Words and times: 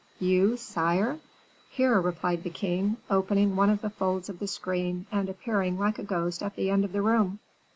You, 0.19 0.57
sire?" 0.57 1.19
"Here," 1.69 2.01
replied 2.01 2.41
the 2.41 2.49
king, 2.49 2.97
opening 3.07 3.55
one 3.55 3.69
of 3.69 3.81
the 3.83 3.91
folds 3.91 4.29
of 4.29 4.39
the 4.39 4.47
screen, 4.47 5.05
and 5.11 5.29
appearing 5.29 5.77
like 5.77 5.99
a 5.99 6.03
ghost 6.03 6.41
at 6.41 6.55
the 6.55 6.71
end 6.71 6.83
of 6.83 6.91
the 6.91 7.03
room. 7.03 7.37